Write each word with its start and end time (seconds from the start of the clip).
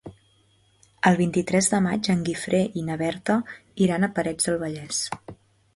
El 1.09 1.17
vint-i-tres 1.19 1.69
de 1.73 1.81
maig 1.89 2.09
en 2.15 2.23
Guifré 2.31 2.63
i 2.83 2.87
na 2.89 2.97
Berta 3.05 3.37
iran 3.87 4.07
a 4.11 4.15
Parets 4.19 4.51
del 4.51 4.63
Vallès. 4.65 5.07